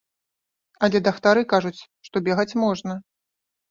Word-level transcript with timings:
Але 0.87 1.03
дактары 1.09 1.45
кажуць, 1.55 1.77
што 2.11 2.27
бегаць 2.29 2.51
можна. 2.67 3.03